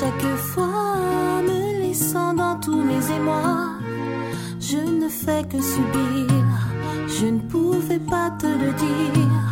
[0.00, 3.72] chaque fois, me laissant dans tous mes émois.
[4.58, 6.26] Je ne fais que subir,
[7.06, 9.44] je ne pouvais pas te le dire.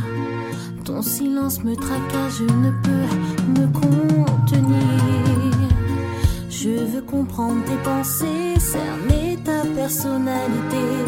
[0.86, 4.78] Ton silence me tracasse, je ne peux me contenir.
[6.48, 11.07] Je veux comprendre tes pensées, cerner ta personnalité.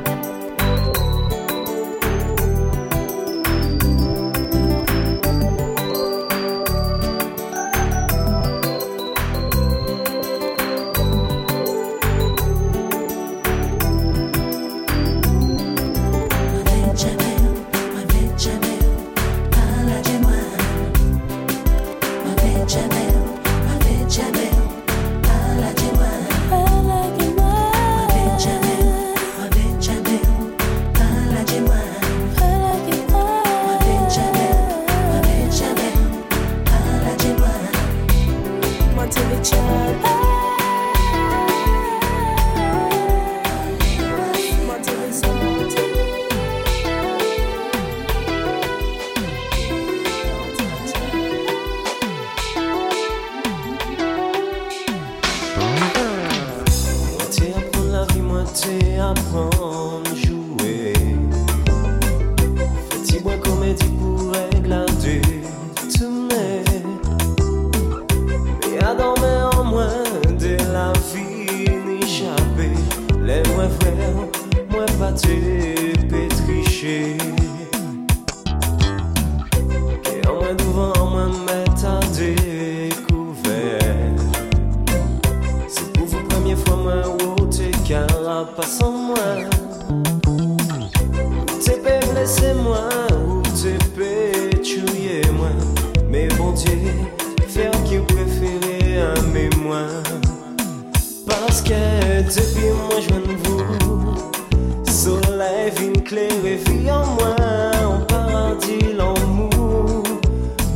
[102.33, 107.35] C'est bien moi, je m'en vais vous, soleil vient clair et fille en moi,
[107.83, 109.49] on parle d'il en moi,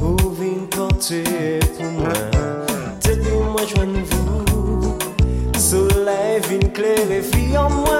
[0.01, 0.67] ou vient
[1.77, 2.09] pour moi,
[2.99, 4.97] c'est bien moi, je m'en vais vous,
[5.57, 7.94] soleil vient clair et fille en moi.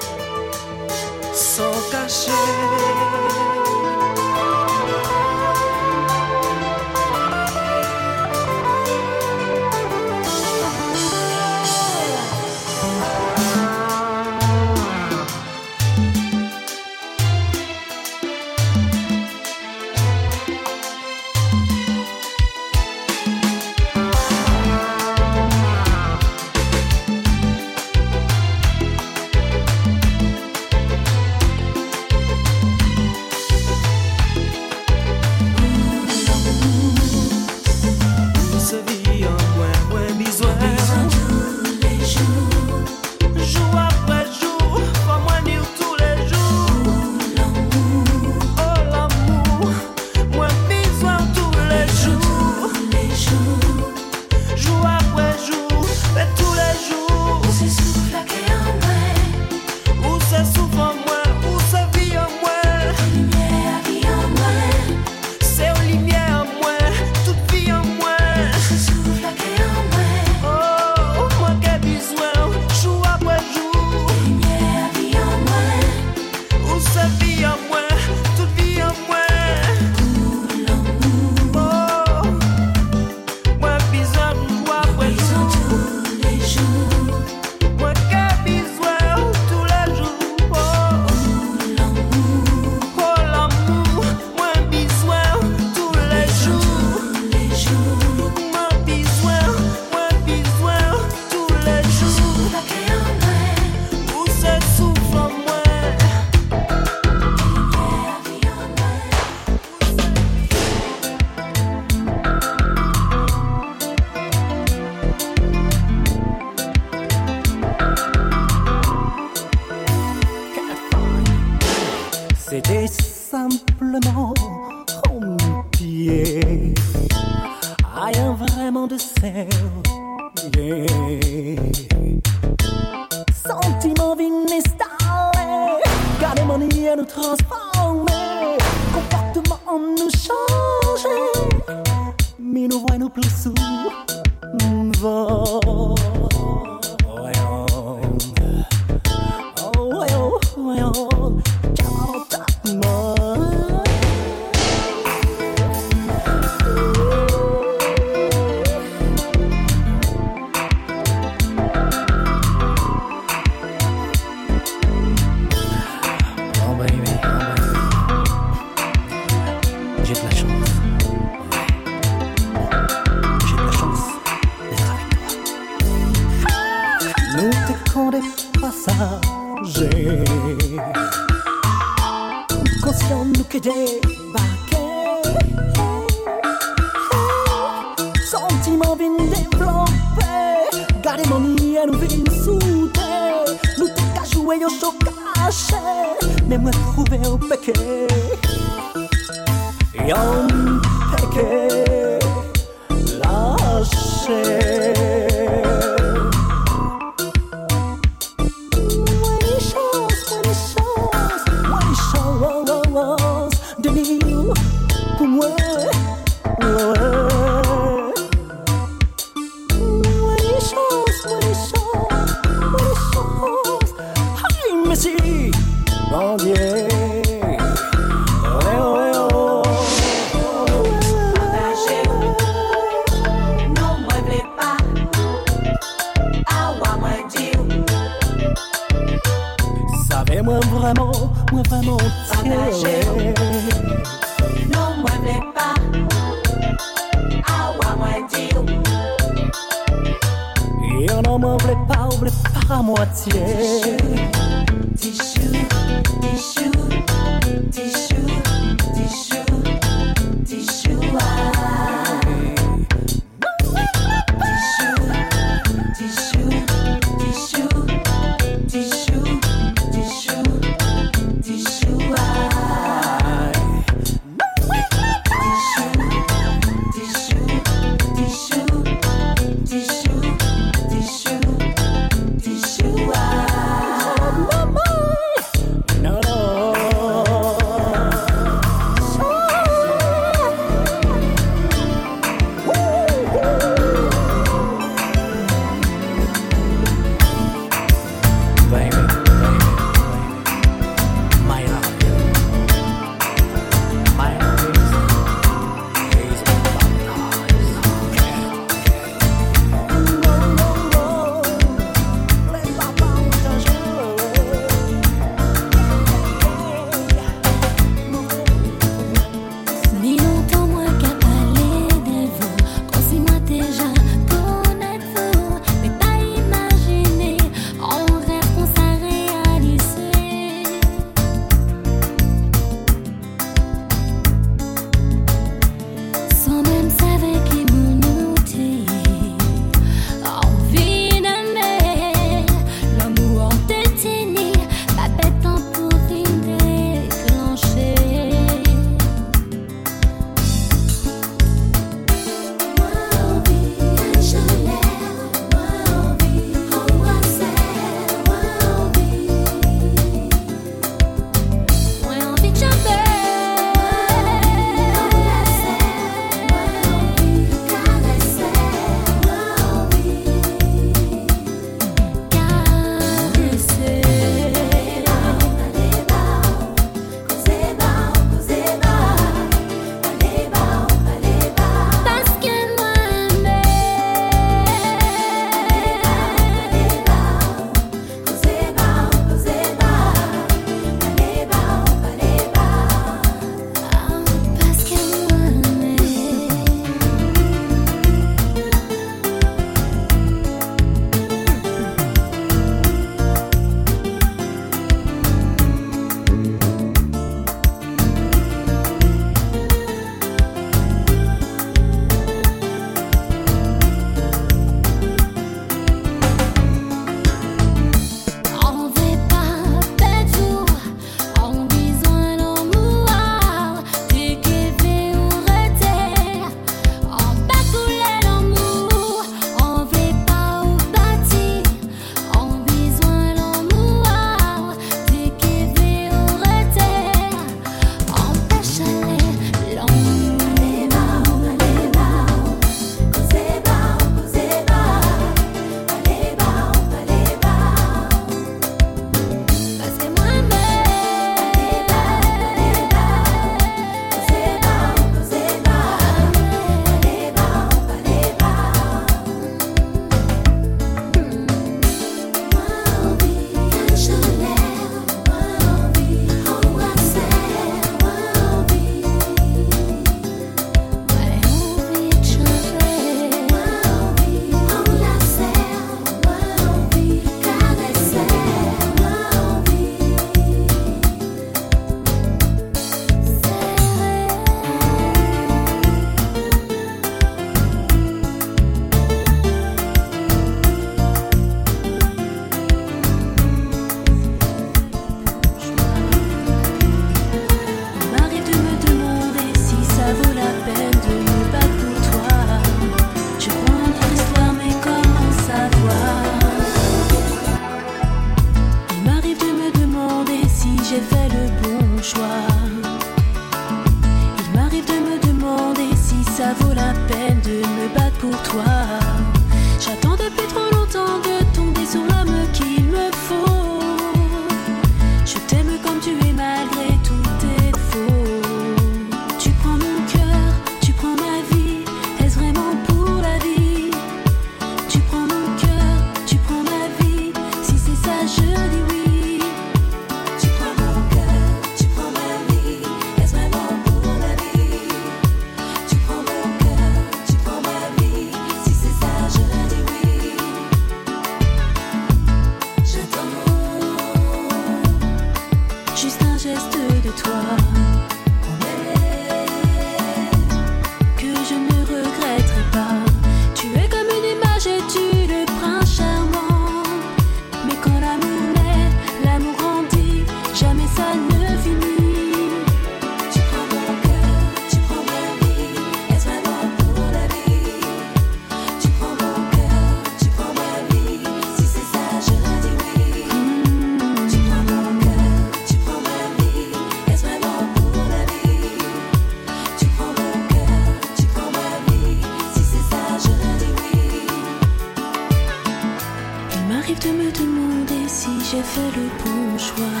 [596.82, 600.00] m'arrive de me demander si j'ai fait le bon choix.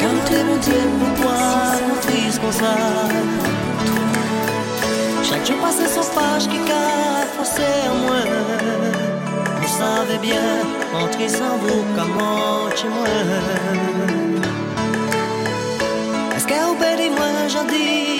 [0.00, 1.38] Quand es mon Dieu, pour toi,
[1.88, 2.40] mon fils.
[5.28, 8.22] Chaque jour passé sans page qui a forcé en moi.
[9.62, 10.48] On savait bien,
[10.94, 13.08] entrer sans vous, comment chez moi.
[16.36, 18.11] Est-ce qu'au père moi, j'en dis.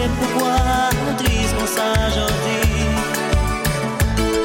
[0.00, 2.60] j'ai pouvoir nourrissent mon singe ordi.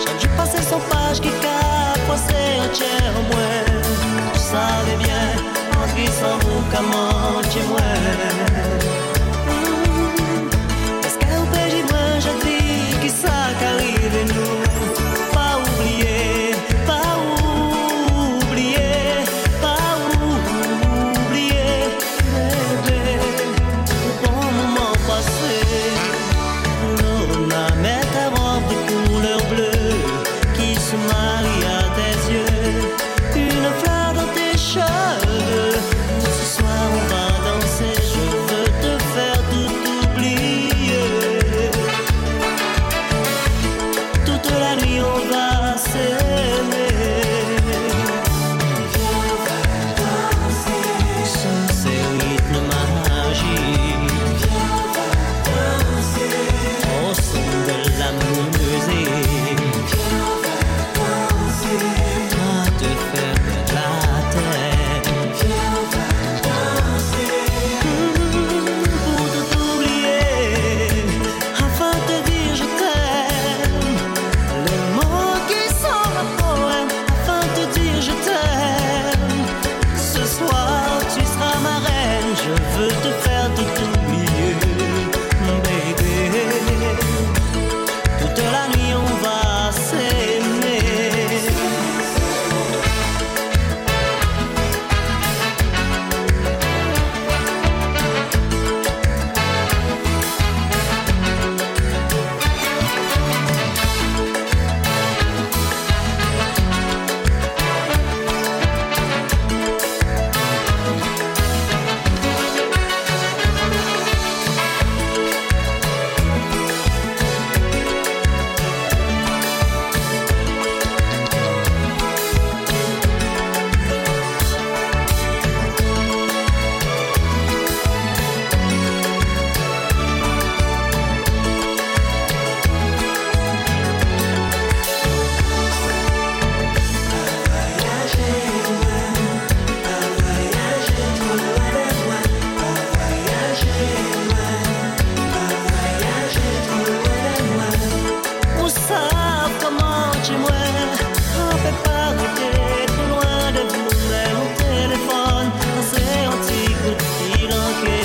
[0.02, 3.82] J'ai dû passer sans page qui capre, c'est entière au moins.
[4.34, 5.26] Tu savais bien,
[5.82, 8.94] en glissant vous comment tu moins.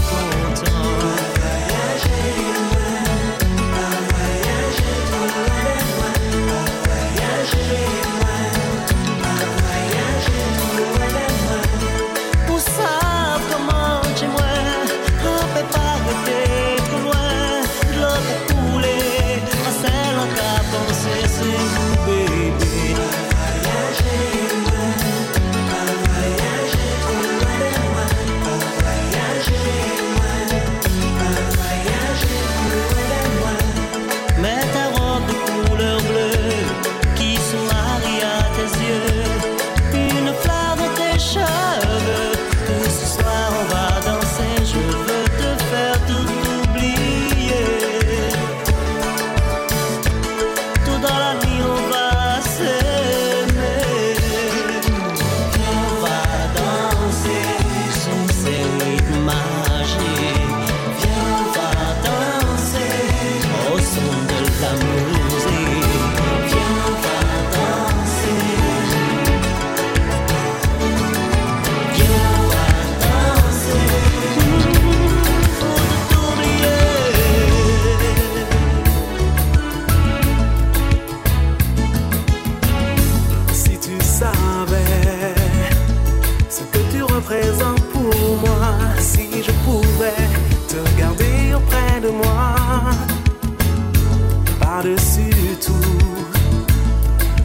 [0.00, 0.79] April time.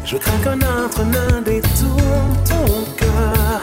[0.07, 2.65] Je crains qu'un autre ne détourne ton
[2.95, 3.61] cœur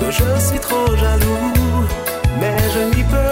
[0.00, 1.86] que je suis trop jaloux,
[2.40, 3.31] mais je n'y peux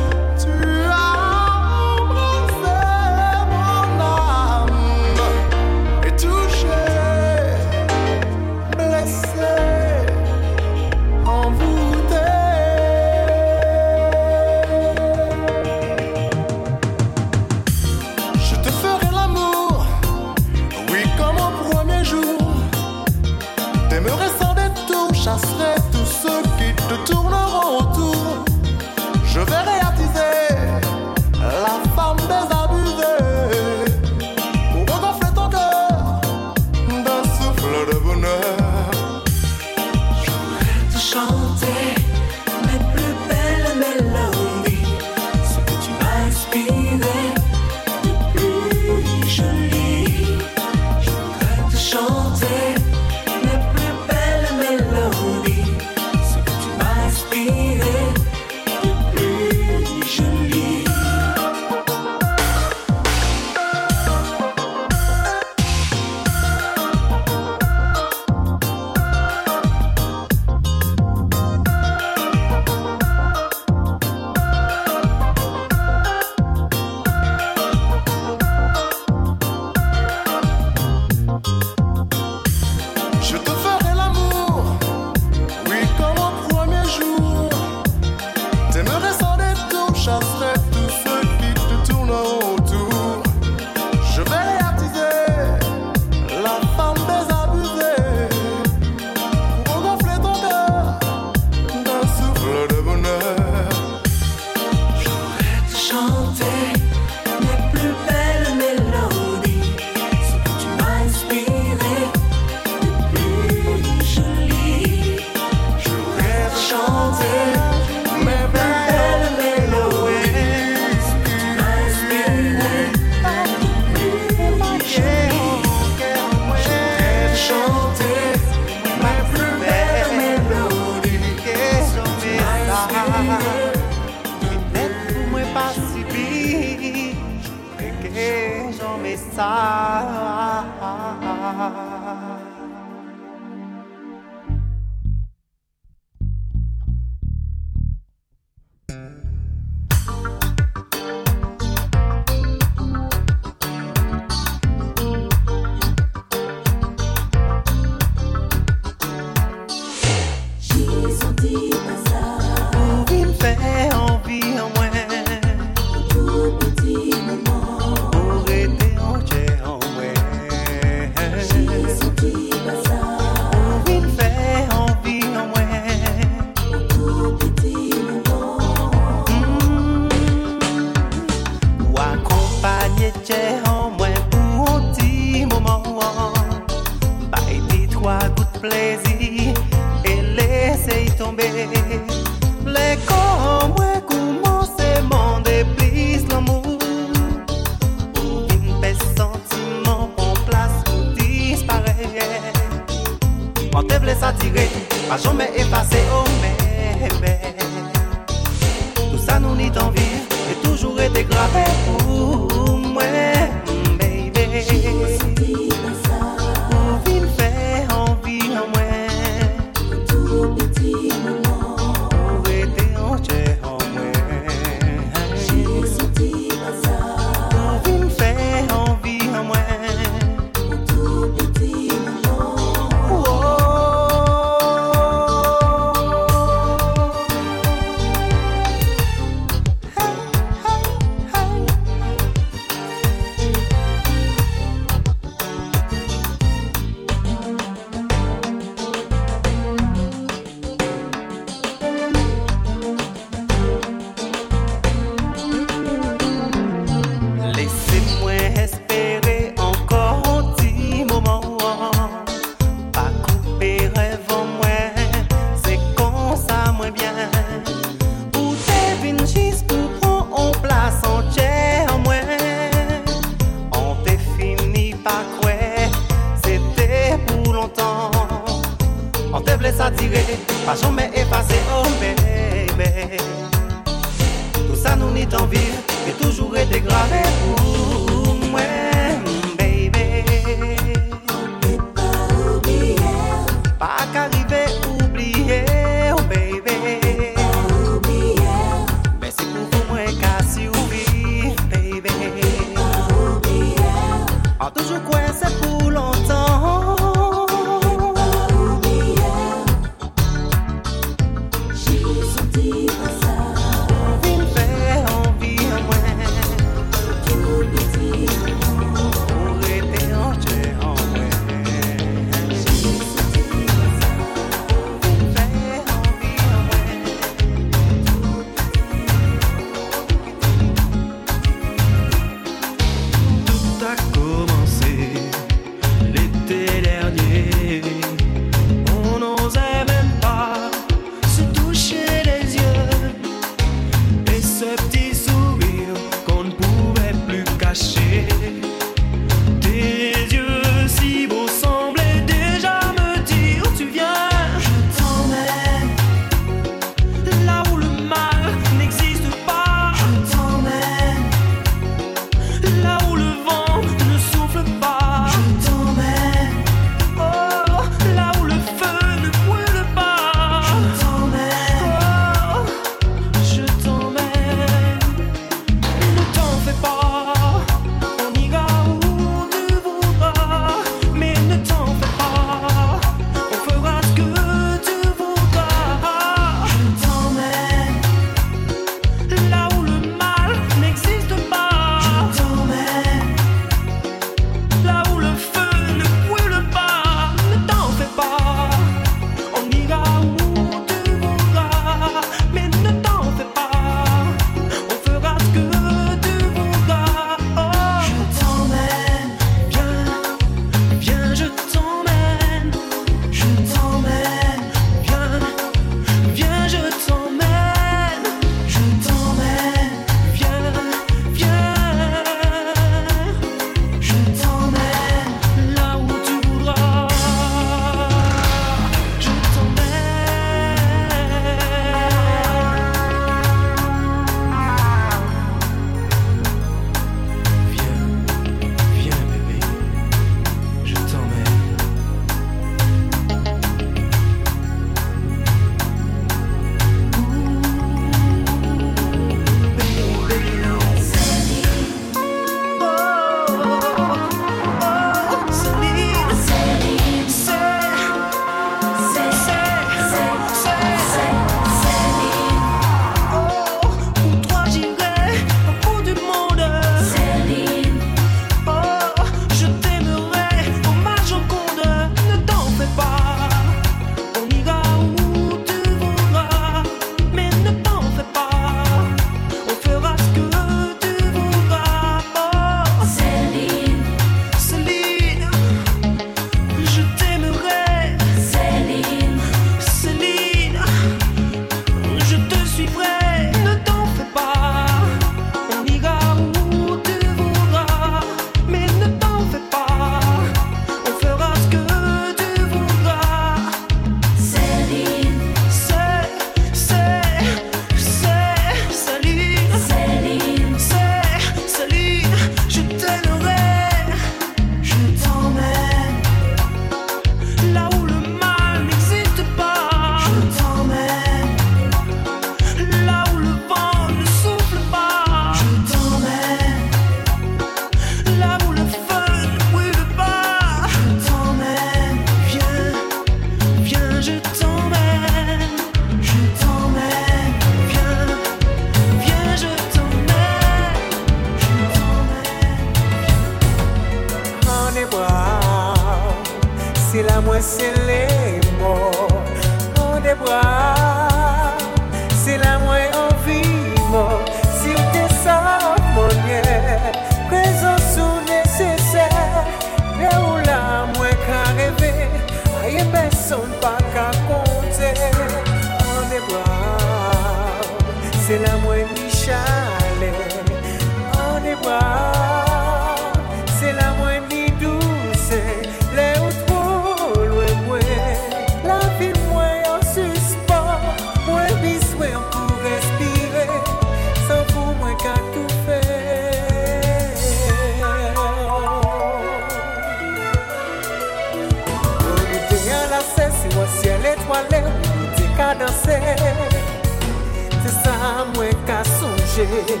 [599.62, 600.00] manje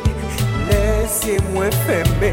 [0.68, 2.32] Lese mwen feme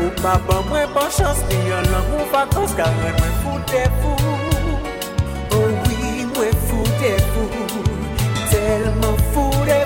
[0.00, 4.16] Ou pa ban mwen ban chans Ni yon lan mwen vakans Karen mwen foute fou
[5.54, 7.48] Oh oui mwen foute fou
[8.50, 9.83] Telman foute fou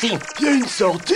[0.00, 1.14] Il y a une sortie?